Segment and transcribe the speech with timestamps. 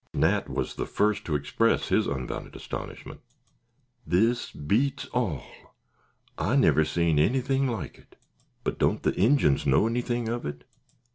[0.15, 3.19] Nat was the first to express his unbounded astonishment.
[4.03, 5.43] "This beats all.
[6.39, 8.15] I never seen anything like it.
[8.63, 10.63] But don't the Injins know anything of it?"